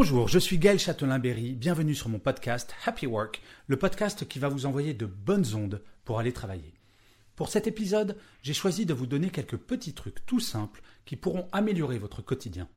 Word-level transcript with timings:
Bonjour, 0.00 0.28
je 0.28 0.38
suis 0.38 0.58
Gaël 0.58 0.78
Châtelain-Berry. 0.78 1.56
Bienvenue 1.56 1.92
sur 1.92 2.08
mon 2.08 2.20
podcast 2.20 2.72
Happy 2.86 3.08
Work, 3.08 3.42
le 3.66 3.76
podcast 3.76 4.28
qui 4.28 4.38
va 4.38 4.48
vous 4.48 4.64
envoyer 4.64 4.94
de 4.94 5.06
bonnes 5.06 5.56
ondes 5.56 5.82
pour 6.04 6.20
aller 6.20 6.32
travailler. 6.32 6.72
Pour 7.34 7.48
cet 7.48 7.66
épisode, 7.66 8.16
j'ai 8.42 8.54
choisi 8.54 8.86
de 8.86 8.94
vous 8.94 9.08
donner 9.08 9.30
quelques 9.30 9.56
petits 9.56 9.94
trucs 9.94 10.24
tout 10.24 10.38
simples 10.38 10.82
qui 11.04 11.16
pourront 11.16 11.48
améliorer 11.50 11.98
votre 11.98 12.22
quotidien. 12.22 12.68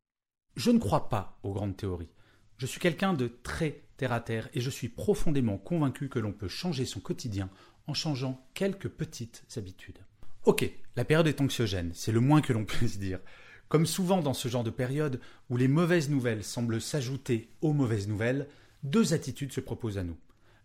Je 0.55 0.71
ne 0.71 0.79
crois 0.79 1.09
pas 1.09 1.37
aux 1.43 1.53
grandes 1.53 1.77
théories. 1.77 2.09
Je 2.57 2.65
suis 2.65 2.79
quelqu'un 2.79 3.13
de 3.13 3.27
très 3.27 3.83
terre 3.97 4.13
à 4.13 4.19
terre 4.19 4.49
et 4.55 4.59
je 4.59 4.71
suis 4.71 4.89
profondément 4.89 5.59
convaincu 5.59 6.09
que 6.09 6.17
l'on 6.17 6.33
peut 6.33 6.47
changer 6.47 6.85
son 6.85 7.01
quotidien 7.01 7.51
en 7.85 7.93
changeant 7.93 8.43
quelques 8.55 8.89
petites 8.89 9.43
habitudes. 9.57 9.99
Ok, 10.45 10.67
la 10.95 11.05
période 11.05 11.27
est 11.27 11.39
anxiogène, 11.39 11.91
c'est 11.93 12.11
le 12.11 12.19
moins 12.19 12.41
que 12.41 12.51
l'on 12.51 12.65
puisse 12.65 12.97
dire. 12.97 13.19
Comme 13.71 13.85
souvent 13.85 14.19
dans 14.19 14.33
ce 14.33 14.49
genre 14.49 14.65
de 14.65 14.69
période 14.69 15.21
où 15.49 15.55
les 15.55 15.69
mauvaises 15.69 16.09
nouvelles 16.09 16.43
semblent 16.43 16.81
s'ajouter 16.81 17.47
aux 17.61 17.71
mauvaises 17.71 18.09
nouvelles, 18.09 18.49
deux 18.83 19.13
attitudes 19.13 19.53
se 19.53 19.61
proposent 19.61 19.97
à 19.97 20.03
nous. 20.03 20.17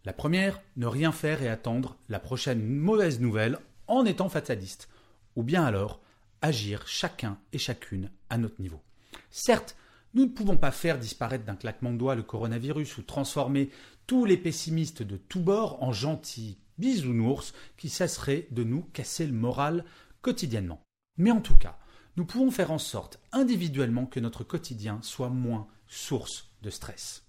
La 0.05 0.13
première, 0.13 0.61
ne 0.77 0.87
rien 0.87 1.13
faire 1.13 1.41
et 1.41 1.49
attendre 1.49 1.99
la 2.09 2.19
prochaine 2.19 2.67
mauvaise 2.67 3.21
nouvelle 3.21 3.61
en 3.87 4.05
étant 4.05 4.29
fataliste. 4.29 4.89
Ou 5.37 5.45
bien 5.45 5.65
alors, 5.65 6.01
agir 6.43 6.89
chacun 6.89 7.39
et 7.53 7.59
chacune 7.59 8.11
à 8.29 8.39
notre 8.39 8.61
niveau. 8.61 8.83
Certes, 9.31 9.77
nous 10.15 10.25
ne 10.25 10.31
pouvons 10.31 10.57
pas 10.57 10.73
faire 10.73 10.99
disparaître 10.99 11.45
d'un 11.45 11.55
claquement 11.55 11.93
de 11.93 11.99
doigts 11.99 12.17
le 12.17 12.25
coronavirus 12.25 12.99
ou 12.99 13.03
transformer 13.03 13.71
tous 14.09 14.25
les 14.25 14.37
pessimistes 14.37 15.05
de 15.05 15.17
tous 15.17 15.39
bords 15.39 15.81
en 15.81 15.93
gentils 15.93 16.59
bisounours 16.79 17.55
qui 17.77 17.89
cesseraient 17.89 18.49
de 18.51 18.65
nous 18.65 18.83
casser 18.93 19.29
le 19.29 19.33
moral 19.33 19.85
quotidiennement. 20.23 20.83
Mais 21.19 21.31
en 21.31 21.41
tout 21.41 21.57
cas, 21.57 21.79
nous 22.17 22.25
pouvons 22.25 22.51
faire 22.51 22.71
en 22.71 22.79
sorte 22.79 23.21
individuellement 23.33 24.07
que 24.07 24.21
notre 24.21 24.45
quotidien 24.45 24.99
soit 25.03 25.29
moins 25.29 25.67
source 25.87 26.51
de 26.63 26.71
stress. 26.71 27.25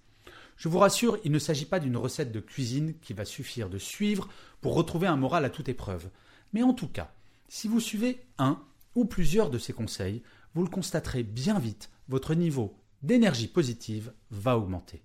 Je 0.55 0.69
vous 0.69 0.79
rassure, 0.79 1.19
il 1.23 1.31
ne 1.31 1.39
s'agit 1.39 1.65
pas 1.65 1.79
d'une 1.79 1.97
recette 1.97 2.31
de 2.31 2.39
cuisine 2.39 2.95
qui 3.01 3.13
va 3.13 3.25
suffire 3.25 3.69
de 3.69 3.77
suivre 3.77 4.27
pour 4.61 4.73
retrouver 4.73 5.07
un 5.07 5.17
moral 5.17 5.45
à 5.45 5.49
toute 5.49 5.69
épreuve. 5.69 6.09
Mais 6.53 6.63
en 6.63 6.73
tout 6.73 6.87
cas, 6.87 7.13
si 7.47 7.67
vous 7.67 7.79
suivez 7.79 8.25
un 8.39 8.59
ou 8.95 9.05
plusieurs 9.05 9.49
de 9.49 9.59
ces 9.59 9.73
conseils, 9.73 10.23
vous 10.55 10.63
le 10.63 10.69
constaterez 10.69 11.23
bien 11.23 11.59
vite, 11.59 11.91
votre 12.09 12.33
niveau 12.33 12.75
d'énergie 13.03 13.47
positive 13.47 14.11
va 14.31 14.57
augmenter. 14.57 15.03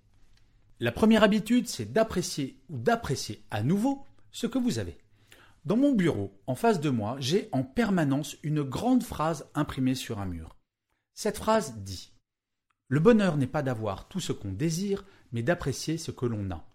La 0.79 0.91
première 0.91 1.23
habitude, 1.23 1.67
c'est 1.67 1.93
d'apprécier 1.93 2.57
ou 2.69 2.77
d'apprécier 2.79 3.43
à 3.51 3.61
nouveau 3.61 4.03
ce 4.31 4.47
que 4.47 4.57
vous 4.57 4.79
avez. 4.79 4.97
Dans 5.65 5.77
mon 5.77 5.93
bureau, 5.93 6.37
en 6.45 6.55
face 6.55 6.81
de 6.81 6.89
moi, 6.89 7.15
j'ai 7.19 7.47
en 7.53 7.63
permanence 7.63 8.35
une 8.43 8.63
grande 8.63 9.01
phrase 9.01 9.47
imprimée 9.55 9.95
sur 9.95 10.19
un 10.19 10.25
mur. 10.25 10.57
Cette 11.13 11.37
phrase 11.37 11.75
dit 11.77 12.11
Le 12.89 12.99
bonheur 12.99 13.37
n'est 13.37 13.47
pas 13.47 13.63
d'avoir 13.63 14.09
tout 14.09 14.19
ce 14.19 14.33
qu'on 14.33 14.51
désire, 14.51 15.05
mais 15.31 15.41
d'apprécier 15.41 15.97
ce 15.97 16.11
que 16.11 16.25
l'on 16.25 16.51
a. 16.51 16.65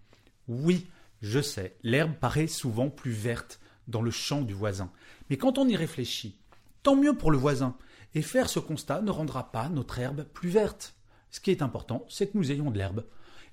Oui, 0.48 0.86
je 1.20 1.40
sais, 1.40 1.76
l'herbe 1.82 2.14
paraît 2.14 2.46
souvent 2.46 2.88
plus 2.88 3.10
verte 3.10 3.60
dans 3.88 4.00
le 4.00 4.10
champ 4.10 4.40
du 4.40 4.54
voisin. 4.54 4.90
Mais 5.28 5.36
quand 5.36 5.58
on 5.58 5.68
y 5.68 5.76
réfléchit, 5.76 6.38
tant 6.82 6.96
mieux 6.96 7.14
pour 7.14 7.30
le 7.30 7.36
voisin, 7.36 7.76
et 8.14 8.22
faire 8.22 8.48
ce 8.48 8.58
constat 8.58 9.02
ne 9.02 9.10
rendra 9.10 9.52
pas 9.52 9.68
notre 9.68 9.98
herbe 9.98 10.24
plus 10.24 10.48
verte. 10.48 10.94
Ce 11.30 11.40
qui 11.40 11.50
est 11.50 11.60
important, 11.60 12.06
c'est 12.08 12.32
que 12.32 12.38
nous 12.38 12.50
ayons 12.50 12.70
de 12.70 12.78
l'herbe. 12.78 13.04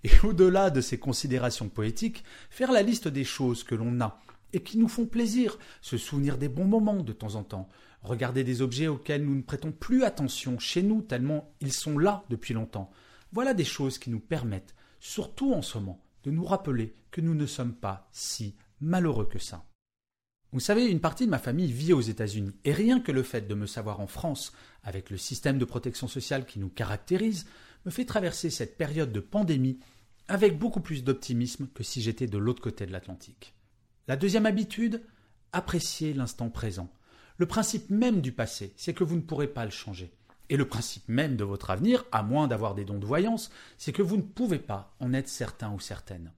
Et 0.06 0.12
au-delà 0.24 0.70
de 0.70 0.80
ces 0.80 0.98
considérations 0.98 1.68
poétiques, 1.68 2.24
faire 2.50 2.72
la 2.72 2.84
liste 2.84 3.10
des 3.10 3.26
choses 3.26 3.66
que 3.66 3.76
l'on 3.76 4.00
a 4.00 4.22
et 4.56 4.64
qui 4.64 4.78
nous 4.78 4.88
font 4.88 5.06
plaisir, 5.06 5.60
se 5.82 5.98
souvenir 5.98 6.38
des 6.38 6.48
bons 6.48 6.66
moments 6.66 7.04
de 7.04 7.12
temps 7.12 7.36
en 7.36 7.44
temps, 7.44 7.68
regarder 8.02 8.46
des 8.46 8.62
objets 8.62 8.88
auxquels 8.88 9.26
nous 9.26 9.36
ne 9.36 9.42
prêtons 9.42 9.74
plus 9.74 10.04
attention 10.04 10.58
chez 10.60 10.82
nous 10.82 11.02
tellement 11.02 11.54
ils 11.60 11.74
sont 11.74 11.98
là 11.98 12.24
depuis 12.30 12.54
longtemps. 12.54 12.90
Voilà 13.34 13.54
des 13.54 13.66
choses 13.66 14.00
qui 14.00 14.10
nous 14.10 14.22
permettent, 14.22 14.74
surtout 15.02 15.54
en 15.54 15.62
ce 15.62 15.78
moment, 15.78 16.02
de 16.24 16.32
nous 16.32 16.46
rappeler 16.46 16.96
que 17.12 17.20
nous 17.20 17.36
ne 17.36 17.46
sommes 17.46 17.74
pas 17.74 18.08
si 18.14 18.56
malheureux 18.80 19.28
que 19.28 19.40
ça. 19.40 19.66
Vous 20.54 20.62
savez, 20.62 20.86
une 20.86 21.02
partie 21.02 21.26
de 21.26 21.32
ma 21.32 21.40
famille 21.40 21.74
vit 21.74 21.92
aux 21.92 22.00
États-Unis, 22.00 22.56
et 22.64 22.72
rien 22.72 23.02
que 23.02 23.12
le 23.12 23.24
fait 23.24 23.46
de 23.46 23.56
me 23.56 23.66
savoir 23.66 24.00
en 24.00 24.08
France, 24.08 24.54
avec 24.84 25.10
le 25.10 25.18
système 25.18 25.58
de 25.58 25.66
protection 25.66 26.08
sociale 26.08 26.46
qui 26.46 26.60
nous 26.60 26.70
caractérise, 26.70 27.46
me 27.86 27.92
fait 27.92 28.06
traverser 28.06 28.50
cette 28.50 28.78
période 28.78 29.12
de 29.12 29.20
pandémie 29.20 29.80
avec 30.30 30.58
beaucoup 30.58 30.80
plus 30.80 31.04
d'optimisme 31.04 31.68
que 31.74 31.84
si 31.84 32.02
j'étais 32.02 32.28
de 32.28 32.38
l'autre 32.38 32.62
côté 32.62 32.86
de 32.86 32.94
l'Atlantique. 32.94 33.55
La 34.08 34.18
deuxième 34.18 34.46
habitude, 34.46 35.02
apprécier 35.52 36.14
l'instant 36.14 36.50
présent. 36.50 36.90
Le 37.38 37.48
principe 37.48 37.90
même 37.90 38.22
du 38.22 38.32
passé, 38.32 38.72
c'est 38.78 38.94
que 38.94 39.04
vous 39.04 39.16
ne 39.16 39.22
pourrez 39.22 39.48
pas 39.48 39.66
le 39.66 39.72
changer. 39.72 40.12
Et 40.50 40.58
le 40.58 40.68
principe 40.68 41.10
même 41.10 41.36
de 41.36 41.44
votre 41.44 41.72
avenir, 41.72 42.06
à 42.12 42.22
moins 42.22 42.48
d'avoir 42.48 42.76
des 42.76 42.86
dons 42.86 43.00
de 43.00 43.06
voyance, 43.06 43.50
c'est 43.80 43.92
que 43.92 44.04
vous 44.04 44.18
ne 44.18 44.22
pouvez 44.22 44.60
pas 44.60 44.94
en 45.00 45.12
être 45.12 45.28
certain 45.28 45.72
ou 45.72 45.80
certaine. 45.80 46.32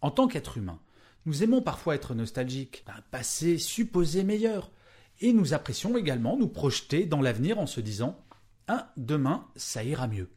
En 0.00 0.10
tant 0.10 0.26
qu'être 0.26 0.58
humain, 0.58 0.80
nous 1.24 1.44
aimons 1.44 1.62
parfois 1.62 1.94
être 1.94 2.14
nostalgiques 2.14 2.82
d'un 2.88 3.00
passé 3.12 3.56
supposé 3.56 4.24
meilleur. 4.24 4.72
Et 5.20 5.32
nous 5.32 5.54
apprécions 5.54 5.96
également 5.96 6.36
nous 6.36 6.48
projeter 6.48 7.06
dans 7.06 7.20
l'avenir 7.20 7.60
en 7.60 7.68
se 7.68 7.80
disant 7.80 8.20
Ah, 8.66 8.92
demain, 8.96 9.46
ça 9.54 9.84
ira 9.84 10.08
mieux. 10.08 10.28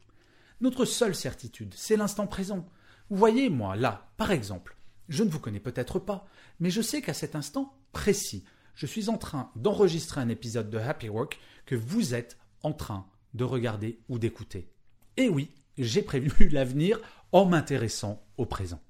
Notre 0.60 0.84
seule 0.84 1.16
certitude, 1.16 1.74
c'est 1.76 1.96
l'instant 1.96 2.28
présent. 2.28 2.64
Vous 3.10 3.16
voyez, 3.16 3.50
moi, 3.50 3.74
là, 3.74 4.08
par 4.16 4.30
exemple, 4.30 4.76
je 5.08 5.24
ne 5.24 5.30
vous 5.30 5.38
connais 5.38 5.60
peut-être 5.60 5.98
pas, 5.98 6.26
mais 6.60 6.70
je 6.70 6.82
sais 6.82 7.02
qu'à 7.02 7.14
cet 7.14 7.36
instant 7.36 7.74
précis, 7.92 8.44
je 8.74 8.86
suis 8.86 9.08
en 9.08 9.18
train 9.18 9.50
d'enregistrer 9.56 10.20
un 10.20 10.28
épisode 10.28 10.70
de 10.70 10.78
Happy 10.78 11.08
Work 11.08 11.38
que 11.64 11.74
vous 11.74 12.14
êtes 12.14 12.38
en 12.62 12.72
train 12.72 13.06
de 13.34 13.44
regarder 13.44 14.00
ou 14.08 14.18
d'écouter. 14.18 14.68
Et 15.16 15.28
oui, 15.28 15.50
j'ai 15.78 16.02
prévu 16.02 16.48
l'avenir 16.50 17.00
en 17.32 17.46
m'intéressant 17.46 18.22
au 18.36 18.46
présent. 18.46 18.80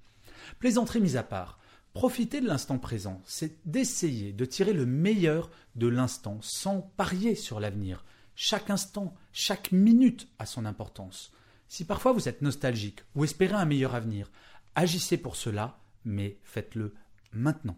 Plaisanterie 0.59 1.01
mise 1.01 1.17
à 1.17 1.23
part, 1.23 1.59
Profiter 1.97 2.43
de 2.43 2.47
l'instant 2.47 2.79
présent, 2.79 3.23
c'est 3.25 3.67
d'essayer 3.67 4.35
de 4.35 4.45
tirer 4.45 4.75
le 4.75 4.85
meilleur 4.85 5.51
de 5.77 5.87
l'instant 5.87 6.37
sans 6.43 6.83
parier 6.83 7.35
sur 7.35 7.59
l'avenir. 7.59 8.05
Chaque 8.35 8.69
instant, 8.69 9.15
chaque 9.33 9.73
minute 9.73 10.29
a 10.39 10.45
son 10.45 10.67
importance. 10.67 11.33
Si 11.69 11.87
parfois 11.87 12.13
vous 12.13 12.29
êtes 12.29 12.43
nostalgique 12.43 13.01
ou 13.15 13.25
espérez 13.25 13.55
un 13.55 13.65
meilleur 13.65 13.95
avenir, 13.95 14.31
agissez 14.75 15.17
pour 15.17 15.37
cela, 15.37 15.79
mais 16.07 16.39
faites-le 16.43 16.95
maintenant. 17.33 17.77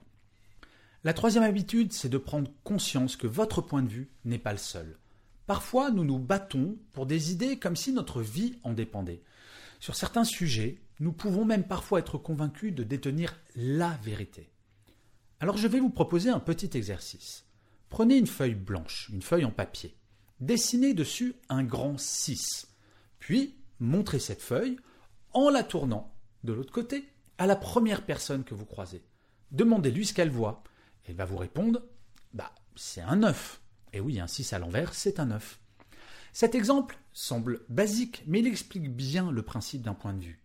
La 1.03 1.15
troisième 1.15 1.43
habitude, 1.43 1.93
c'est 1.93 2.09
de 2.09 2.19
prendre 2.19 2.51
conscience 2.63 3.17
que 3.17 3.27
votre 3.27 3.61
point 3.63 3.83
de 3.83 3.89
vue 3.89 4.11
n'est 4.25 4.39
pas 4.39 4.53
le 4.53 4.59
seul. 4.59 4.97
Parfois, 5.47 5.91
nous 5.91 6.05
nous 6.05 6.19
battons 6.19 6.77
pour 6.93 7.07
des 7.07 7.33
idées 7.33 7.59
comme 7.59 7.77
si 7.77 7.93
notre 7.93 8.21
vie 8.21 8.59
en 8.63 8.73
dépendait. 8.75 9.23
Sur 9.81 9.95
certains 9.95 10.25
sujets, 10.25 10.81
nous 11.01 11.13
pouvons 11.13 11.45
même 11.45 11.65
parfois 11.65 12.01
être 12.01 12.19
convaincus 12.19 12.75
de 12.75 12.83
détenir 12.83 13.39
la 13.57 13.99
vérité. 14.03 14.51
Alors 15.41 15.57
je 15.57 15.69
vais 15.69 15.81
vous 15.81 15.91
proposer 15.91 16.31
un 16.31 16.41
petit 16.41 16.77
exercice. 16.77 17.47
Prenez 17.89 18.17
une 18.17 18.27
feuille 18.27 18.57
blanche, 18.57 19.09
une 19.13 19.23
feuille 19.23 19.45
en 19.45 19.51
papier. 19.51 19.97
Dessinez 20.41 20.95
dessus 20.95 21.35
un 21.49 21.63
grand 21.63 21.97
6. 21.99 22.69
Puis 23.21 23.55
montrez 23.79 24.19
cette 24.19 24.43
feuille 24.43 24.77
en 25.33 25.49
la 25.49 25.63
tournant 25.63 26.13
de 26.45 26.53
l'autre 26.53 26.73
côté 26.73 27.09
à 27.39 27.47
la 27.47 27.57
première 27.57 28.05
personne 28.05 28.45
que 28.45 28.55
vous 28.55 28.67
croisez. 28.67 29.03
Demandez-lui 29.53 30.07
ce 30.07 30.13
qu'elle 30.13 30.31
voit. 30.31 30.63
Elle 31.05 31.15
va 31.15 31.25
vous 31.25 31.39
répondre 31.39 31.83
Bah, 32.35 32.53
c'est 32.77 33.01
un 33.01 33.17
9. 33.17 33.61
Et 33.95 34.01
oui, 34.01 34.21
un 34.21 34.27
6 34.27 34.53
à 34.53 34.59
l'envers, 34.59 34.93
c'est 34.93 35.21
un 35.21 35.27
9. 35.27 35.59
Cet 36.33 36.55
exemple 36.55 36.99
semble 37.13 37.63
basique, 37.69 38.23
mais 38.27 38.41
il 38.41 38.47
explique 38.47 38.95
bien 38.95 39.31
le 39.31 39.43
principe 39.43 39.83
d'un 39.83 39.95
point 39.95 40.13
de 40.13 40.23
vue. 40.23 40.43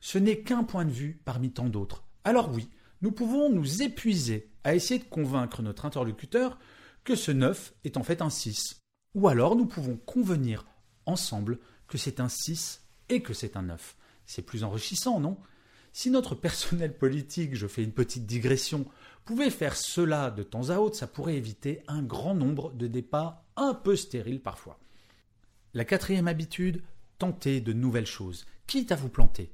Ce 0.00 0.18
n'est 0.18 0.40
qu'un 0.40 0.64
point 0.64 0.84
de 0.84 0.90
vue 0.90 1.20
parmi 1.24 1.50
tant 1.50 1.68
d'autres. 1.68 2.04
Alors 2.24 2.50
oui, 2.52 2.68
nous 3.00 3.12
pouvons 3.12 3.50
nous 3.50 3.82
épuiser 3.82 4.50
à 4.64 4.74
essayer 4.74 5.00
de 5.00 5.08
convaincre 5.08 5.62
notre 5.62 5.86
interlocuteur 5.86 6.58
que 7.04 7.16
ce 7.16 7.30
9 7.30 7.74
est 7.84 7.96
en 7.96 8.02
fait 8.02 8.22
un 8.22 8.30
6. 8.30 8.80
Ou 9.14 9.28
alors 9.28 9.56
nous 9.56 9.66
pouvons 9.66 9.96
convenir 9.96 10.66
ensemble 11.06 11.58
que 11.88 11.98
c'est 11.98 12.20
un 12.20 12.28
6 12.28 12.82
et 13.08 13.22
que 13.22 13.34
c'est 13.34 13.56
un 13.56 13.62
9. 13.62 13.96
C'est 14.26 14.42
plus 14.42 14.64
enrichissant, 14.64 15.20
non? 15.20 15.38
Si 15.96 16.10
notre 16.10 16.34
personnel 16.34 16.92
politique, 16.92 17.54
je 17.54 17.68
fais 17.68 17.84
une 17.84 17.92
petite 17.92 18.26
digression, 18.26 18.84
pouvait 19.24 19.48
faire 19.48 19.76
cela 19.76 20.32
de 20.32 20.42
temps 20.42 20.70
à 20.70 20.78
autre, 20.78 20.96
ça 20.96 21.06
pourrait 21.06 21.36
éviter 21.36 21.82
un 21.86 22.02
grand 22.02 22.34
nombre 22.34 22.72
de 22.72 22.88
départs 22.88 23.44
un 23.54 23.74
peu 23.74 23.94
stériles 23.94 24.42
parfois. 24.42 24.80
La 25.72 25.84
quatrième 25.84 26.26
habitude, 26.26 26.82
tenter 27.18 27.60
de 27.60 27.72
nouvelles 27.72 28.08
choses, 28.08 28.44
quitte 28.66 28.90
à 28.90 28.96
vous 28.96 29.08
planter. 29.08 29.52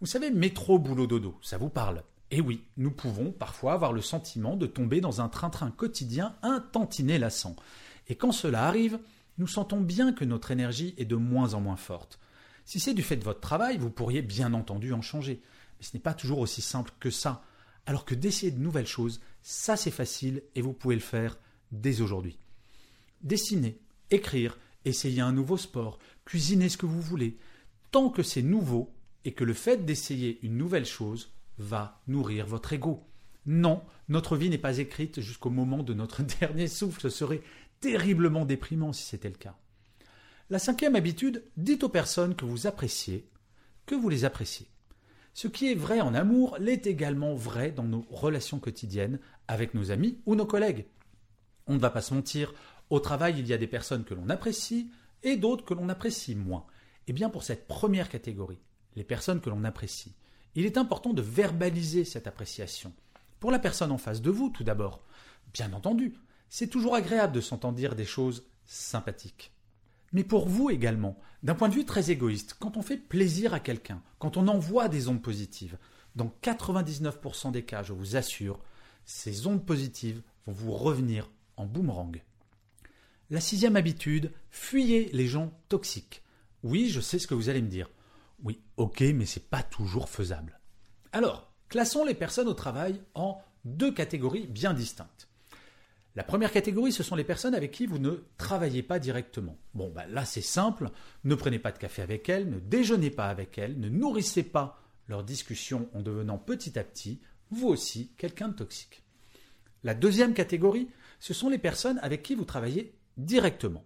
Vous 0.00 0.06
savez, 0.06 0.30
métro, 0.30 0.78
boulot, 0.78 1.08
dodo, 1.08 1.36
ça 1.42 1.58
vous 1.58 1.70
parle 1.70 2.04
Et 2.30 2.40
oui, 2.40 2.62
nous 2.76 2.92
pouvons 2.92 3.32
parfois 3.32 3.72
avoir 3.72 3.92
le 3.92 4.00
sentiment 4.00 4.56
de 4.56 4.66
tomber 4.66 5.00
dans 5.00 5.22
un 5.22 5.28
train-train 5.28 5.72
quotidien 5.72 6.36
un 6.42 6.60
tantinet 6.60 7.18
lassant. 7.18 7.56
Et 8.06 8.14
quand 8.14 8.30
cela 8.30 8.68
arrive, 8.68 9.00
nous 9.38 9.48
sentons 9.48 9.80
bien 9.80 10.12
que 10.12 10.24
notre 10.24 10.52
énergie 10.52 10.94
est 10.98 11.04
de 11.04 11.16
moins 11.16 11.54
en 11.54 11.60
moins 11.60 11.76
forte. 11.76 12.20
Si 12.64 12.78
c'est 12.78 12.94
du 12.94 13.02
fait 13.02 13.16
de 13.16 13.24
votre 13.24 13.40
travail, 13.40 13.76
vous 13.76 13.90
pourriez 13.90 14.22
bien 14.22 14.54
entendu 14.54 14.92
en 14.92 15.02
changer. 15.02 15.42
Mais 15.78 15.86
ce 15.86 15.96
n'est 15.96 16.02
pas 16.02 16.14
toujours 16.14 16.38
aussi 16.38 16.62
simple 16.62 16.92
que 17.00 17.10
ça. 17.10 17.42
Alors 17.86 18.04
que 18.04 18.14
d'essayer 18.14 18.52
de 18.52 18.60
nouvelles 18.60 18.86
choses, 18.86 19.20
ça 19.42 19.76
c'est 19.76 19.90
facile 19.90 20.42
et 20.54 20.62
vous 20.62 20.72
pouvez 20.72 20.94
le 20.94 21.00
faire 21.00 21.38
dès 21.72 22.00
aujourd'hui. 22.00 22.38
Dessiner, 23.22 23.78
écrire, 24.10 24.58
essayer 24.84 25.20
un 25.20 25.32
nouveau 25.32 25.56
sport, 25.56 25.98
cuisiner 26.24 26.68
ce 26.68 26.76
que 26.76 26.86
vous 26.86 27.00
voulez, 27.00 27.38
tant 27.90 28.10
que 28.10 28.22
c'est 28.22 28.42
nouveau 28.42 28.94
et 29.24 29.32
que 29.32 29.44
le 29.44 29.54
fait 29.54 29.84
d'essayer 29.84 30.38
une 30.42 30.56
nouvelle 30.56 30.86
chose 30.86 31.32
va 31.58 32.02
nourrir 32.06 32.46
votre 32.46 32.72
ego. 32.72 33.04
Non, 33.46 33.82
notre 34.08 34.36
vie 34.36 34.50
n'est 34.50 34.58
pas 34.58 34.78
écrite 34.78 35.20
jusqu'au 35.20 35.50
moment 35.50 35.82
de 35.82 35.94
notre 35.94 36.22
dernier 36.40 36.68
souffle. 36.68 37.02
Ce 37.02 37.10
serait 37.10 37.42
terriblement 37.80 38.46
déprimant 38.46 38.92
si 38.92 39.04
c'était 39.04 39.28
le 39.28 39.36
cas. 39.36 39.56
La 40.50 40.58
cinquième 40.58 40.96
habitude, 40.96 41.44
dites 41.56 41.84
aux 41.84 41.88
personnes 41.88 42.34
que 42.34 42.44
vous 42.44 42.66
appréciez 42.66 43.28
que 43.86 43.94
vous 43.94 44.08
les 44.08 44.24
appréciez. 44.24 44.66
Ce 45.34 45.48
qui 45.48 45.70
est 45.70 45.74
vrai 45.74 46.00
en 46.00 46.14
amour 46.14 46.56
l'est 46.60 46.86
également 46.86 47.34
vrai 47.34 47.72
dans 47.72 47.82
nos 47.82 48.06
relations 48.08 48.60
quotidiennes 48.60 49.18
avec 49.48 49.74
nos 49.74 49.90
amis 49.90 50.20
ou 50.26 50.36
nos 50.36 50.46
collègues. 50.46 50.86
On 51.66 51.74
ne 51.74 51.80
va 51.80 51.90
pas 51.90 52.02
se 52.02 52.14
mentir, 52.14 52.54
au 52.88 53.00
travail 53.00 53.34
il 53.38 53.46
y 53.48 53.52
a 53.52 53.58
des 53.58 53.66
personnes 53.66 54.04
que 54.04 54.14
l'on 54.14 54.28
apprécie 54.28 54.92
et 55.24 55.36
d'autres 55.36 55.64
que 55.64 55.74
l'on 55.74 55.88
apprécie 55.88 56.36
moins. 56.36 56.66
Eh 57.08 57.12
bien 57.12 57.30
pour 57.30 57.42
cette 57.42 57.66
première 57.66 58.08
catégorie, 58.08 58.60
les 58.94 59.02
personnes 59.02 59.40
que 59.40 59.50
l'on 59.50 59.64
apprécie, 59.64 60.14
il 60.54 60.66
est 60.66 60.78
important 60.78 61.12
de 61.12 61.22
verbaliser 61.22 62.04
cette 62.04 62.28
appréciation. 62.28 62.92
Pour 63.40 63.50
la 63.50 63.58
personne 63.58 63.90
en 63.90 63.98
face 63.98 64.22
de 64.22 64.30
vous, 64.30 64.50
tout 64.50 64.64
d'abord. 64.64 65.04
Bien 65.52 65.72
entendu, 65.72 66.14
c'est 66.48 66.68
toujours 66.68 66.94
agréable 66.94 67.34
de 67.34 67.40
s'entendre 67.40 67.76
dire 67.76 67.96
des 67.96 68.04
choses 68.04 68.46
sympathiques. 68.66 69.53
Mais 70.14 70.24
pour 70.24 70.48
vous 70.48 70.70
également, 70.70 71.18
d'un 71.42 71.56
point 71.56 71.68
de 71.68 71.74
vue 71.74 71.84
très 71.84 72.12
égoïste, 72.12 72.54
quand 72.60 72.76
on 72.76 72.82
fait 72.82 72.96
plaisir 72.96 73.52
à 73.52 73.60
quelqu'un, 73.60 74.00
quand 74.20 74.36
on 74.36 74.46
envoie 74.46 74.88
des 74.88 75.08
ondes 75.08 75.20
positives, 75.20 75.76
dans 76.14 76.32
99% 76.40 77.50
des 77.50 77.64
cas, 77.64 77.82
je 77.82 77.92
vous 77.92 78.14
assure, 78.14 78.60
ces 79.04 79.48
ondes 79.48 79.66
positives 79.66 80.22
vont 80.46 80.52
vous 80.52 80.72
revenir 80.72 81.28
en 81.56 81.66
boomerang. 81.66 82.22
La 83.28 83.40
sixième 83.40 83.74
habitude, 83.74 84.30
fuyez 84.50 85.10
les 85.12 85.26
gens 85.26 85.52
toxiques. 85.68 86.22
Oui, 86.62 86.90
je 86.90 87.00
sais 87.00 87.18
ce 87.18 87.26
que 87.26 87.34
vous 87.34 87.48
allez 87.48 87.62
me 87.62 87.68
dire. 87.68 87.90
Oui, 88.44 88.60
ok, 88.76 89.00
mais 89.00 89.26
c'est 89.26 89.50
pas 89.50 89.64
toujours 89.64 90.08
faisable. 90.08 90.60
Alors, 91.10 91.52
classons 91.68 92.04
les 92.04 92.14
personnes 92.14 92.48
au 92.48 92.54
travail 92.54 93.02
en 93.14 93.42
deux 93.64 93.92
catégories 93.92 94.46
bien 94.46 94.74
distinctes. 94.74 95.28
La 96.16 96.22
première 96.22 96.52
catégorie, 96.52 96.92
ce 96.92 97.02
sont 97.02 97.16
les 97.16 97.24
personnes 97.24 97.56
avec 97.56 97.72
qui 97.72 97.86
vous 97.86 97.98
ne 97.98 98.22
travaillez 98.38 98.84
pas 98.84 99.00
directement. 99.00 99.58
Bon, 99.74 99.90
bah 99.90 100.06
là 100.06 100.24
c'est 100.24 100.42
simple, 100.42 100.90
ne 101.24 101.34
prenez 101.34 101.58
pas 101.58 101.72
de 101.72 101.78
café 101.78 102.02
avec 102.02 102.28
elles, 102.28 102.48
ne 102.48 102.60
déjeunez 102.60 103.10
pas 103.10 103.28
avec 103.28 103.58
elles, 103.58 103.78
ne 103.80 103.88
nourrissez 103.88 104.44
pas 104.44 104.80
leur 105.08 105.24
discussion 105.24 105.88
en 105.92 106.02
devenant 106.02 106.38
petit 106.38 106.78
à 106.78 106.84
petit, 106.84 107.20
vous 107.50 107.66
aussi, 107.66 108.12
quelqu'un 108.16 108.48
de 108.48 108.54
toxique. 108.54 109.02
La 109.82 109.94
deuxième 109.94 110.34
catégorie, 110.34 110.88
ce 111.18 111.34
sont 111.34 111.48
les 111.48 111.58
personnes 111.58 111.98
avec 112.00 112.22
qui 112.22 112.36
vous 112.36 112.44
travaillez 112.44 112.94
directement. 113.16 113.84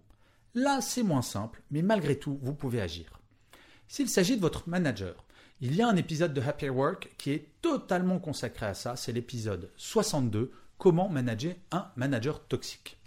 Là, 0.53 0.81
c'est 0.81 1.03
moins 1.03 1.21
simple, 1.21 1.61
mais 1.71 1.81
malgré 1.81 2.17
tout, 2.17 2.39
vous 2.41 2.53
pouvez 2.53 2.79
agir. 2.79 3.19
S'il 3.87 4.07
s'agit 4.07 4.35
de 4.35 4.41
votre 4.41 4.69
manager, 4.69 5.25
il 5.61 5.75
y 5.75 5.81
a 5.81 5.89
un 5.89 5.95
épisode 5.95 6.33
de 6.33 6.41
Happy 6.41 6.69
Work 6.69 7.15
qui 7.17 7.31
est 7.31 7.49
totalement 7.61 8.19
consacré 8.19 8.67
à 8.67 8.73
ça, 8.75 8.95
c'est 8.95 9.11
l'épisode 9.11 9.71
62 9.77 10.51
Comment 10.79 11.09
manager 11.09 11.55
un 11.71 11.91
manager 11.97 12.47
toxique 12.47 12.97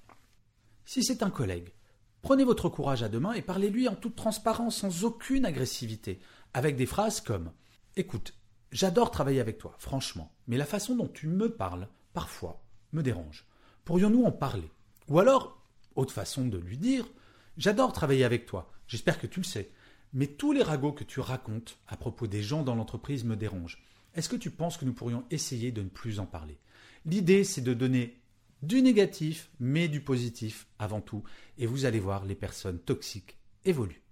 Si 0.85 1.03
c'est 1.03 1.23
un 1.23 1.31
collègue, 1.31 1.73
prenez 2.21 2.45
votre 2.45 2.69
courage 2.69 3.03
à 3.03 3.09
deux 3.09 3.19
mains 3.19 3.33
et 3.33 3.41
parlez-lui 3.41 3.89
en 3.89 3.95
toute 3.95 4.15
transparence, 4.15 4.77
sans 4.77 5.05
aucune 5.05 5.47
agressivité, 5.47 6.21
avec 6.53 6.77
des 6.77 6.85
phrases 6.85 7.23
comme 7.23 7.51
Écoute, 7.97 8.35
j'adore 8.73 9.11
travailler 9.11 9.41
avec 9.41 9.57
toi, 9.57 9.75
franchement, 9.79 10.35
mais 10.49 10.59
la 10.59 10.67
façon 10.67 10.95
dont 10.95 11.09
tu 11.09 11.29
me 11.29 11.51
parles, 11.51 11.89
parfois, 12.13 12.63
me 12.93 13.03
dérange. 13.03 13.47
Pourrions-nous 13.87 14.25
en 14.25 14.33
parler? 14.33 14.71
Ou 15.09 15.19
alors, 15.19 15.59
autre 15.95 16.13
façon 16.13 16.47
de 16.47 16.59
lui 16.59 16.77
dire 16.77 17.09
J'adore 17.57 17.95
travailler 17.95 18.25
avec 18.25 18.45
toi, 18.45 18.71
j'espère 18.87 19.19
que 19.19 19.27
tu 19.27 19.41
le 19.41 19.47
sais, 19.47 19.73
mais 20.13 20.27
tous 20.27 20.53
les 20.53 20.63
ragots 20.63 20.93
que 20.93 21.05
tu 21.05 21.21
racontes 21.21 21.79
à 21.89 21.97
propos 21.97 22.27
des 22.27 22.43
gens 22.43 22.65
dans 22.65 22.75
l'entreprise 22.75 23.25
me 23.25 23.35
dérangent. 23.35 23.83
Est-ce 24.15 24.29
que 24.29 24.37
tu 24.37 24.51
penses 24.51 24.77
que 24.77 24.85
nous 24.85 24.93
pourrions 24.93 25.25
essayer 25.31 25.73
de 25.73 25.81
ne 25.81 25.89
plus 25.89 26.21
en 26.21 26.27
parler? 26.27 26.59
L'idée, 27.05 27.45
c'est 27.45 27.61
de 27.61 27.75
donner 27.75 28.21
du 28.63 28.81
négatif, 28.81 29.51
mais 29.59 29.89
du 29.89 30.01
positif 30.01 30.67
avant 30.79 31.01
tout, 31.01 31.25
et 31.59 31.67
vous 31.67 31.85
allez 31.85 32.01
voir, 32.01 32.25
les 32.25 32.35
personnes 32.35 32.79
toxiques 32.79 33.37
évoluent. 33.65 34.03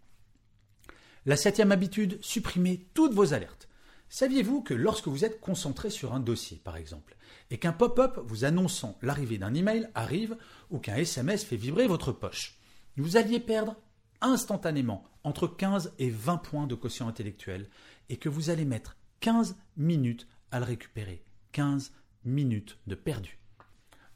La 1.26 1.36
septième 1.36 1.72
habitude, 1.72 2.18
supprimez 2.20 2.88
toutes 2.94 3.14
vos 3.14 3.32
alertes. 3.32 3.68
Saviez-vous 4.08 4.62
que 4.62 4.74
lorsque 4.74 5.06
vous 5.06 5.24
êtes 5.24 5.40
concentré 5.40 5.88
sur 5.88 6.14
un 6.14 6.20
dossier, 6.20 6.60
par 6.64 6.76
exemple, 6.76 7.16
et 7.50 7.58
qu'un 7.58 7.72
pop-up 7.72 8.18
vous 8.24 8.44
annonçant 8.44 8.98
l'arrivée 9.02 9.38
d'un 9.38 9.54
email 9.54 9.88
arrive 9.94 10.36
ou 10.70 10.78
qu'un 10.78 10.96
SMS 10.96 11.44
fait 11.44 11.56
vibrer 11.56 11.86
votre 11.86 12.10
poche, 12.10 12.58
vous 12.96 13.16
alliez 13.16 13.38
perdre 13.38 13.76
instantanément 14.20 15.04
entre 15.22 15.46
15 15.46 15.94
et 15.98 16.10
20 16.10 16.38
points 16.38 16.66
de 16.66 16.74
quotient 16.74 17.06
intellectuel 17.06 17.68
et 18.08 18.16
que 18.16 18.28
vous 18.28 18.50
allez 18.50 18.64
mettre 18.64 18.96
15 19.20 19.56
minutes 19.76 20.26
à 20.50 20.58
le 20.58 20.64
récupérer. 20.64 21.22
15 21.52 21.92
minutes 22.24 22.78
de 22.86 22.94
perdu. 22.94 23.38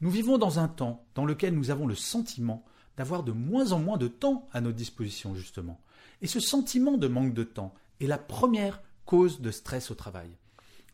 Nous 0.01 0.11
vivons 0.11 0.39
dans 0.39 0.59
un 0.59 0.69
temps 0.69 1.07
dans 1.15 1.25
lequel 1.25 1.55
nous 1.55 1.71
avons 1.71 1.87
le 1.87 1.95
sentiment 1.95 2.65
d'avoir 2.97 3.23
de 3.23 3.33
moins 3.33 3.73
en 3.73 3.79
moins 3.79 3.97
de 3.97 4.09
temps 4.09 4.49
à 4.53 4.61
notre 4.61 4.77
disposition, 4.77 5.35
justement. 5.35 5.81
Et 6.23 6.27
ce 6.27 6.41
sentiment 6.41 6.97
de 6.97 7.09
manque 7.09 7.35
de 7.35 7.45
temps 7.45 7.75
est 8.01 8.07
la 8.07 8.19
première 8.19 8.83
cause 9.05 9.41
de 9.41 9.51
stress 9.51 9.91
au 9.91 9.95
travail. 9.95 10.31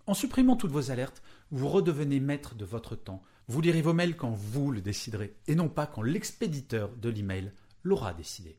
En 0.06 0.14
supprimant 0.14 0.56
toutes 0.56 0.72
vos 0.72 0.90
alertes, 0.90 1.22
vous 1.50 1.68
redevenez 1.68 2.20
maître 2.20 2.54
de 2.54 2.64
votre 2.64 2.96
temps. 2.96 3.22
Vous 3.48 3.60
lirez 3.60 3.82
vos 3.82 3.92
mails 3.92 4.16
quand 4.16 4.30
vous 4.30 4.70
le 4.70 4.80
déciderez, 4.80 5.36
et 5.46 5.54
non 5.54 5.68
pas 5.68 5.86
quand 5.86 6.02
l'expéditeur 6.02 6.90
de 6.96 7.08
l'email 7.08 7.52
l'aura 7.82 8.14
décidé. 8.14 8.56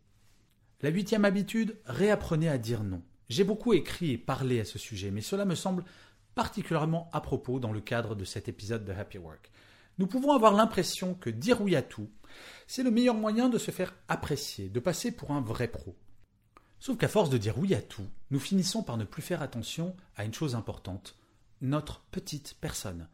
La 0.81 0.89
huitième 0.89 1.25
habitude, 1.25 1.77
réapprenez 1.85 2.49
à 2.49 2.57
dire 2.57 2.83
non. 2.83 3.01
J'ai 3.29 3.43
beaucoup 3.43 3.73
écrit 3.73 4.11
et 4.11 4.17
parlé 4.17 4.59
à 4.59 4.65
ce 4.65 4.79
sujet, 4.79 5.11
mais 5.11 5.21
cela 5.21 5.45
me 5.45 5.55
semble 5.55 5.85
particulièrement 6.35 7.09
à 7.13 7.21
propos 7.21 7.59
dans 7.59 7.71
le 7.71 7.81
cadre 7.81 8.15
de 8.15 8.25
cet 8.25 8.47
épisode 8.47 8.85
de 8.85 8.93
Happy 8.93 9.17
Work. 9.17 9.51
Nous 9.97 10.07
pouvons 10.07 10.33
avoir 10.33 10.53
l'impression 10.53 11.13
que 11.13 11.29
dire 11.29 11.61
oui 11.61 11.75
à 11.75 11.81
tout, 11.81 12.09
c'est 12.67 12.83
le 12.83 12.91
meilleur 12.91 13.15
moyen 13.15 13.49
de 13.49 13.57
se 13.57 13.71
faire 13.71 13.93
apprécier, 14.07 14.69
de 14.69 14.79
passer 14.79 15.11
pour 15.11 15.31
un 15.31 15.41
vrai 15.41 15.67
pro. 15.67 15.95
Sauf 16.79 16.97
qu'à 16.97 17.07
force 17.07 17.29
de 17.29 17.37
dire 17.37 17.57
oui 17.57 17.75
à 17.75 17.81
tout, 17.81 18.07
nous 18.31 18.39
finissons 18.39 18.81
par 18.81 18.97
ne 18.97 19.03
plus 19.03 19.21
faire 19.21 19.41
attention 19.41 19.95
à 20.15 20.25
une 20.25 20.33
chose 20.33 20.55
importante, 20.55 21.15
notre 21.61 22.01
petite 22.11 22.55
personne. 22.59 23.07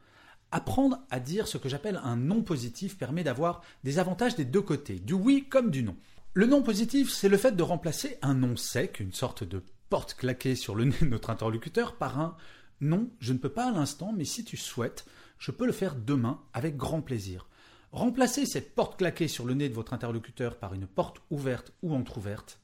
Apprendre 0.51 0.99
à 1.09 1.19
dire 1.19 1.47
ce 1.47 1.57
que 1.57 1.67
j'appelle 1.67 1.99
un 2.03 2.15
non 2.15 2.41
positif 2.41 2.97
permet 2.97 3.23
d'avoir 3.23 3.61
des 3.83 3.99
avantages 3.99 4.35
des 4.35 4.45
deux 4.45 4.61
côtés, 4.61 4.99
du 4.99 5.13
oui 5.13 5.47
comme 5.49 5.71
du 5.71 5.83
non. 5.83 5.97
Le 6.33 6.45
non 6.45 6.63
positif, 6.63 7.11
c'est 7.11 7.27
le 7.27 7.37
fait 7.37 7.55
de 7.55 7.63
remplacer 7.63 8.17
un 8.21 8.35
non 8.35 8.55
sec, 8.55 8.99
une 9.01 9.11
sorte 9.11 9.43
de 9.43 9.61
porte 9.89 10.13
claquée 10.13 10.55
sur 10.55 10.75
le 10.75 10.85
nez 10.85 10.95
de 11.01 11.07
notre 11.07 11.29
interlocuteur, 11.29 11.95
par 11.95 12.19
un 12.19 12.37
non, 12.81 13.09
je 13.19 13.33
ne 13.33 13.37
peux 13.37 13.49
pas 13.49 13.69
à 13.69 13.71
l'instant, 13.71 14.13
mais 14.15 14.25
si 14.25 14.43
tu 14.43 14.57
souhaites, 14.57 15.05
je 15.39 15.51
peux 15.51 15.65
le 15.65 15.71
faire 15.71 15.95
demain 15.95 16.41
avec 16.53 16.77
grand 16.77 17.01
plaisir. 17.01 17.47
Remplacer 17.91 18.45
cette 18.45 18.75
porte 18.75 18.97
claquée 18.97 19.27
sur 19.27 19.45
le 19.45 19.53
nez 19.53 19.69
de 19.69 19.73
votre 19.73 19.93
interlocuteur 19.93 20.57
par 20.57 20.73
une 20.73 20.87
porte 20.87 21.21
ouverte 21.31 21.71
ou 21.81 21.95
entr'ouverte, 21.95 22.59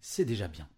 c'est 0.00 0.24
déjà 0.24 0.48
bien. 0.48 0.68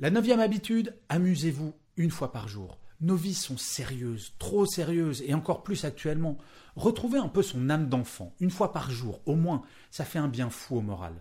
La 0.00 0.10
neuvième 0.10 0.40
habitude, 0.40 0.94
amusez-vous 1.08 1.74
une 1.96 2.10
fois 2.10 2.32
par 2.32 2.48
jour. 2.48 2.78
Nos 3.00 3.16
vies 3.16 3.34
sont 3.34 3.56
sérieuses, 3.56 4.34
trop 4.38 4.66
sérieuses, 4.66 5.22
et 5.22 5.34
encore 5.34 5.62
plus 5.62 5.84
actuellement. 5.84 6.36
Retrouvez 6.76 7.18
un 7.18 7.28
peu 7.28 7.42
son 7.42 7.70
âme 7.70 7.88
d'enfant, 7.88 8.34
une 8.40 8.50
fois 8.50 8.72
par 8.72 8.90
jour, 8.90 9.20
au 9.24 9.34
moins, 9.36 9.62
ça 9.90 10.04
fait 10.04 10.18
un 10.18 10.28
bien 10.28 10.50
fou 10.50 10.76
au 10.76 10.80
moral. 10.80 11.14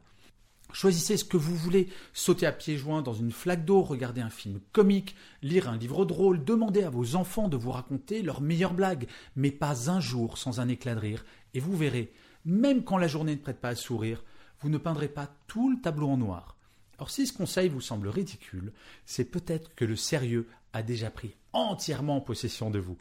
Choisissez 0.74 1.18
ce 1.18 1.26
que 1.26 1.38
vous 1.38 1.56
voulez, 1.56 1.88
sauter 2.14 2.46
à 2.46 2.52
pieds 2.52 2.78
joints 2.78 3.02
dans 3.02 3.14
une 3.14 3.32
flaque 3.32 3.66
d'eau, 3.66 3.82
regarder 3.82 4.22
un 4.22 4.30
film 4.30 4.60
comique, 4.74 5.16
lire 5.42 5.70
un 5.70 5.78
livre 5.78 6.06
drôle, 6.06 6.44
demander 6.44 6.84
à 6.84 6.90
vos 6.90 7.16
enfants 7.16 7.48
de 7.48 7.58
vous 7.58 7.72
raconter 7.72 8.22
leurs 8.22 8.42
meilleures 8.42 8.74
blagues, 8.74 9.08
mais 9.36 9.52
pas 9.52 9.90
un 9.90 10.00
jour 10.00 10.38
sans 10.38 10.60
un 10.60 10.68
éclat 10.68 10.96
de 10.96 11.00
rire, 11.00 11.26
et 11.54 11.60
vous 11.60 11.76
verrez, 11.76 12.12
même 12.46 12.84
quand 12.84 12.98
la 12.98 13.08
journée 13.08 13.36
ne 13.36 13.42
prête 13.42 13.60
pas 13.60 13.70
à 13.70 13.76
sourire, 13.76 14.24
vous 14.62 14.70
ne 14.70 14.78
peindrez 14.78 15.08
pas 15.08 15.30
tout 15.48 15.70
le 15.70 15.80
tableau 15.82 16.10
en 16.10 16.18
noir. 16.18 16.58
Or 17.00 17.10
si 17.10 17.28
ce 17.28 17.34
conseil 17.34 17.70
vous 17.70 17.82
semble 17.82 18.08
ridicule, 18.08 18.74
c'est 19.06 19.26
peut-être 19.26 19.74
que 19.76 19.86
le 19.86 19.96
sérieux 19.96 20.48
a 20.74 20.84
déjà 20.84 21.12
pris 21.12 21.36
entièrement 21.54 22.22
possession 22.22 22.70
de 22.70 22.80
vous. 22.80 22.98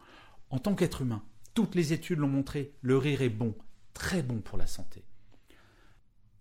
En 0.51 0.59
tant 0.59 0.75
qu'être 0.75 1.03
humain, 1.03 1.23
toutes 1.55 1.75
les 1.75 1.93
études 1.93 2.19
l'ont 2.19 2.29
montré, 2.29 2.73
le 2.83 2.99
rire 2.99 3.23
est 3.23 3.31
bon, 3.31 3.55
très 3.95 4.23
bon 4.23 4.41
pour 4.41 4.59
la 4.59 4.67
santé. 4.67 5.03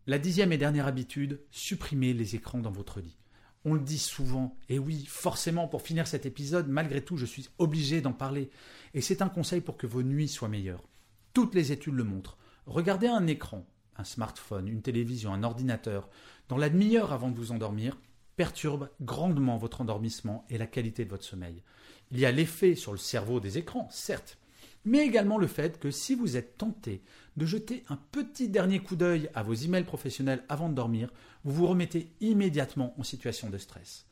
La 0.08 0.20
dixième 0.20 0.52
et 0.52 0.60
dernière 0.60 0.86
habitude, 0.86 1.42
supprimez 1.50 2.14
les 2.14 2.36
écrans 2.36 2.60
dans 2.60 2.70
votre 2.70 3.00
lit. 3.00 3.18
On 3.64 3.74
le 3.74 3.80
dit 3.80 3.98
souvent, 3.98 4.56
et 4.70 4.78
oui, 4.78 5.04
forcément, 5.08 5.68
pour 5.68 5.82
finir 5.82 6.06
cet 6.06 6.28
épisode, 6.28 6.68
malgré 6.68 7.04
tout, 7.04 7.18
je 7.18 7.26
suis 7.26 7.50
obligé 7.58 8.02
d'en 8.02 8.14
parler. 8.14 8.52
Et 8.94 9.02
c'est 9.02 9.24
un 9.24 9.30
conseil 9.30 9.62
pour 9.62 9.78
que 9.78 9.88
vos 9.88 10.04
nuits 10.04 10.28
soient 10.28 10.48
meilleures. 10.48 10.84
Toutes 11.34 11.56
les 11.56 11.72
études 11.72 11.96
le 11.96 12.04
montrent. 12.04 12.38
Regardez 12.68 13.08
un 13.08 13.26
écran, 13.26 13.66
un 13.98 14.04
smartphone, 14.04 14.68
une 14.68 14.84
télévision, 14.84 15.34
un 15.34 15.42
ordinateur, 15.42 16.08
dans 16.50 16.58
la 16.58 16.70
demi-heure 16.70 17.12
avant 17.12 17.32
de 17.32 17.36
vous 17.36 17.52
endormir, 17.52 17.98
perturbe 18.36 18.92
grandement 19.02 19.58
votre 19.58 19.82
endormissement 19.82 20.46
et 20.52 20.60
la 20.60 20.68
qualité 20.68 21.04
de 21.04 21.10
votre 21.10 21.24
sommeil. 21.24 21.64
Il 22.12 22.20
y 22.20 22.28
a 22.28 22.32
l'effet 22.32 22.76
sur 22.76 22.92
le 22.92 23.00
cerveau 23.00 23.40
des 23.40 23.58
écrans, 23.58 23.88
certes, 23.90 24.38
mais 24.86 25.00
également 25.00 25.40
le 25.40 25.48
fait 25.48 25.80
que 25.80 25.90
si 25.90 26.14
vous 26.14 26.38
êtes 26.38 26.60
tenté 26.60 27.02
de 27.38 27.46
jeter 27.46 27.84
un 27.90 27.98
petit 28.12 28.50
dernier 28.50 28.80
coup 28.80 28.96
d'œil 28.96 29.30
à 29.34 29.44
vos 29.44 29.54
emails 29.54 29.84
professionnels 29.84 30.44
avant 30.50 30.70
de 30.70 30.74
dormir, 30.74 31.12
vous 31.44 31.54
vous 31.54 31.68
remettez 31.68 32.12
immédiatement 32.22 32.94
en 32.98 33.04
situation 33.04 33.50
de 33.50 33.58
stress. 33.58 34.06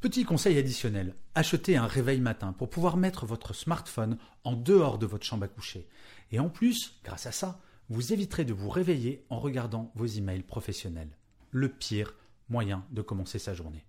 Petit 0.00 0.24
conseil 0.24 0.58
additionnel, 0.58 1.14
achetez 1.34 1.76
un 1.76 1.86
réveil 1.86 2.20
matin 2.20 2.52
pour 2.52 2.68
pouvoir 2.68 2.96
mettre 2.96 3.24
votre 3.24 3.54
smartphone 3.54 4.18
en 4.44 4.52
dehors 4.52 4.98
de 4.98 5.06
votre 5.06 5.24
chambre 5.24 5.44
à 5.44 5.48
coucher. 5.48 5.88
Et 6.30 6.38
en 6.38 6.50
plus, 6.50 7.00
grâce 7.02 7.26
à 7.26 7.32
ça, 7.32 7.60
vous 7.88 8.12
éviterez 8.12 8.44
de 8.44 8.52
vous 8.52 8.68
réveiller 8.68 9.24
en 9.30 9.38
regardant 9.38 9.92
vos 9.94 10.06
emails 10.06 10.42
professionnels. 10.42 11.16
Le 11.50 11.68
pire 11.68 12.14
moyen 12.48 12.84
de 12.90 13.02
commencer 13.02 13.38
sa 13.38 13.54
journée. 13.54 13.84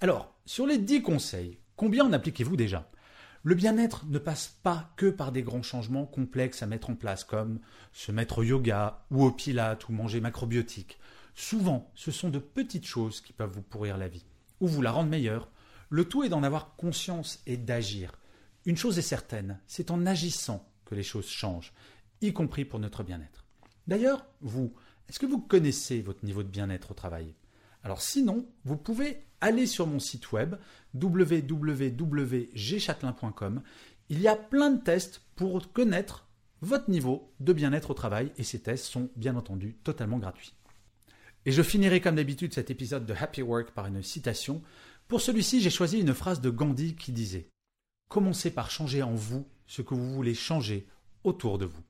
Alors, 0.00 0.34
sur 0.44 0.66
les 0.66 0.78
10 0.78 1.02
conseils, 1.02 1.58
combien 1.76 2.04
en 2.04 2.12
appliquez-vous 2.12 2.56
déjà? 2.56 2.90
Le 3.44 3.54
bien-être 3.54 4.06
ne 4.06 4.18
passe 4.18 4.56
pas 4.62 4.92
que 4.96 5.10
par 5.10 5.32
des 5.32 5.42
grands 5.42 5.62
changements 5.62 6.06
complexes 6.06 6.62
à 6.62 6.66
mettre 6.66 6.90
en 6.90 6.94
place, 6.94 7.24
comme 7.24 7.58
se 7.92 8.12
mettre 8.12 8.38
au 8.38 8.42
yoga 8.42 9.04
ou 9.10 9.24
au 9.24 9.32
pilate 9.32 9.88
ou 9.88 9.92
manger 9.92 10.20
macrobiotique. 10.20 10.98
Souvent, 11.34 11.90
ce 11.94 12.10
sont 12.10 12.28
de 12.28 12.38
petites 12.38 12.86
choses 12.86 13.20
qui 13.20 13.32
peuvent 13.32 13.52
vous 13.52 13.62
pourrir 13.62 13.98
la 13.98 14.08
vie, 14.08 14.24
ou 14.60 14.68
vous 14.68 14.82
la 14.82 14.92
rendre 14.92 15.10
meilleure. 15.10 15.50
Le 15.88 16.04
tout 16.04 16.22
est 16.22 16.28
d'en 16.28 16.42
avoir 16.44 16.76
conscience 16.76 17.42
et 17.46 17.56
d'agir. 17.56 18.12
Une 18.64 18.76
chose 18.76 18.98
est 18.98 19.02
certaine, 19.02 19.58
c'est 19.66 19.90
en 19.90 20.06
agissant 20.06 20.70
que 20.84 20.94
les 20.94 21.02
choses 21.02 21.28
changent, 21.28 21.72
y 22.20 22.32
compris 22.32 22.64
pour 22.64 22.78
notre 22.78 23.02
bien-être. 23.02 23.44
D'ailleurs, 23.88 24.24
vous, 24.40 24.72
est-ce 25.08 25.18
que 25.18 25.26
vous 25.26 25.40
connaissez 25.40 26.00
votre 26.00 26.24
niveau 26.24 26.44
de 26.44 26.48
bien-être 26.48 26.92
au 26.92 26.94
travail? 26.94 27.34
Alors 27.84 28.00
sinon, 28.00 28.46
vous 28.64 28.76
pouvez 28.76 29.24
aller 29.40 29.66
sur 29.66 29.86
mon 29.86 29.98
site 29.98 30.32
web 30.32 30.56
www.gchatelain.com. 30.94 33.62
Il 34.08 34.20
y 34.20 34.28
a 34.28 34.36
plein 34.36 34.70
de 34.70 34.82
tests 34.82 35.20
pour 35.36 35.72
connaître 35.72 36.26
votre 36.60 36.90
niveau 36.90 37.32
de 37.40 37.52
bien-être 37.52 37.90
au 37.90 37.94
travail 37.94 38.30
et 38.36 38.44
ces 38.44 38.60
tests 38.60 38.84
sont 38.84 39.10
bien 39.16 39.34
entendu 39.34 39.74
totalement 39.82 40.18
gratuits. 40.18 40.54
Et 41.44 41.50
je 41.50 41.62
finirai 41.62 42.00
comme 42.00 42.14
d'habitude 42.14 42.54
cet 42.54 42.70
épisode 42.70 43.04
de 43.04 43.14
Happy 43.14 43.42
Work 43.42 43.72
par 43.72 43.88
une 43.88 44.00
citation. 44.02 44.62
Pour 45.08 45.20
celui-ci, 45.20 45.60
j'ai 45.60 45.70
choisi 45.70 45.98
une 45.98 46.14
phrase 46.14 46.40
de 46.40 46.50
Gandhi 46.50 46.94
qui 46.94 47.10
disait⁇ 47.10 47.38
Commencez 48.08 48.52
par 48.52 48.70
changer 48.70 49.02
en 49.02 49.14
vous 49.14 49.44
ce 49.66 49.82
que 49.82 49.94
vous 49.94 50.14
voulez 50.14 50.34
changer 50.34 50.86
autour 51.24 51.58
de 51.58 51.64
vous⁇ 51.64 51.80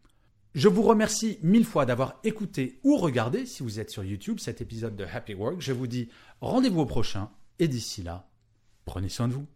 je 0.54 0.68
vous 0.68 0.82
remercie 0.82 1.38
mille 1.42 1.64
fois 1.64 1.86
d'avoir 1.86 2.20
écouté 2.24 2.78
ou 2.84 2.96
regardé, 2.96 3.46
si 3.46 3.62
vous 3.62 3.80
êtes 3.80 3.90
sur 3.90 4.04
YouTube, 4.04 4.38
cet 4.38 4.60
épisode 4.60 4.96
de 4.96 5.04
Happy 5.04 5.34
Work. 5.34 5.60
Je 5.60 5.72
vous 5.72 5.86
dis 5.86 6.08
rendez-vous 6.40 6.80
au 6.80 6.86
prochain 6.86 7.30
et 7.58 7.68
d'ici 7.68 8.02
là, 8.02 8.28
prenez 8.84 9.08
soin 9.08 9.28
de 9.28 9.34
vous. 9.34 9.46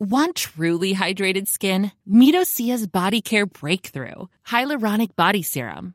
Want 0.00 0.34
truly 0.34 0.94
hydrated 0.94 1.46
skin? 1.46 1.92
Midosia's 2.04 2.88
Body 2.88 3.22
Care 3.22 3.46
Breakthrough 3.46 4.28
Hyaluronic 4.44 5.14
Body 5.14 5.42
Serum. 5.42 5.94